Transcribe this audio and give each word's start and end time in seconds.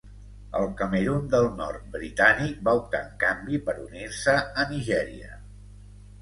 El 0.59 0.63
Camerun 0.77 1.27
del 1.33 1.49
nord 1.59 1.83
britànic 1.95 2.63
va 2.69 2.73
optar 2.79 3.03
en 3.09 3.13
canvi 3.25 3.61
per 3.69 3.77
unir-se 3.85 4.35
a 4.65 4.67
Nigèria. 4.73 5.39